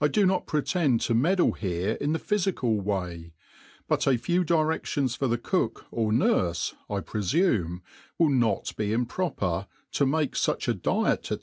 i 0.00 0.08
do 0.08 0.26
not 0.26 0.48
pretend 0.48 1.00
to 1.00 1.14
meddle 1.14 1.52
he^ 1.54 1.96
in 1.98 2.12
tht 2.12 2.20
phyfical 2.28 2.82
Way; 2.82 3.34
but 3.86 4.04
a 4.04 4.18
few 4.18 4.44
Diredion^ 4.44 5.16
for 5.16 5.28
the 5.28 5.38
Cook, 5.38 5.86
or 5.92 6.10
Nurfe, 6.10 6.74
I 6.90 6.98
prefume, 6.98 7.82
will 8.18 8.30
not 8.30 8.74
be 8.74 8.88
improper^ 8.88 9.68
to 9.92 10.06
make 10.06 10.32
fach 10.32 10.66
a 10.66 10.74
Diet, 10.74 11.26
&c. 11.26 11.36